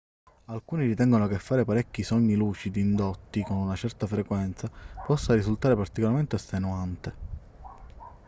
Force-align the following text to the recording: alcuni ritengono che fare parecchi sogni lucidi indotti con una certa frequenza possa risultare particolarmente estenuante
alcuni 0.45 0.87
ritengono 0.87 1.27
che 1.27 1.37
fare 1.37 1.63
parecchi 1.63 2.01
sogni 2.01 2.33
lucidi 2.33 2.79
indotti 2.79 3.43
con 3.43 3.57
una 3.57 3.75
certa 3.75 4.07
frequenza 4.07 4.67
possa 5.05 5.35
risultare 5.35 5.75
particolarmente 5.75 6.37
estenuante 6.37 7.13